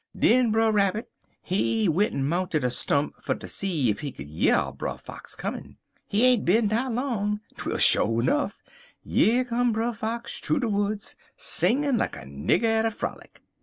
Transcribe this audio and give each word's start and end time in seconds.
Den 0.17 0.49
Brer 0.51 0.71
Rabbit, 0.71 1.11
he 1.43 1.87
went'n 1.87 2.23
mounted 2.27 2.63
a 2.63 2.71
stump 2.71 3.21
fer 3.21 3.35
ter 3.35 3.45
see 3.45 3.91
ef 3.91 3.99
he 3.99 4.11
could 4.11 4.27
year 4.27 4.71
Brer 4.71 4.97
Fox 4.97 5.35
comin'. 5.35 5.77
He 6.07 6.25
ain't 6.25 6.43
bin 6.43 6.69
dar 6.69 6.89
long, 6.89 7.41
twel 7.55 7.77
sho' 7.77 8.19
enuff, 8.19 8.63
yer 9.03 9.43
come 9.43 9.71
Brer 9.71 9.93
Fox 9.93 10.39
thoo 10.39 10.59
de 10.59 10.67
woods, 10.67 11.15
singing 11.37 11.97
like 11.97 12.15
a 12.15 12.25
nigger 12.25 12.63
at 12.63 12.87
a 12.87 12.89
frolic. 12.89 13.43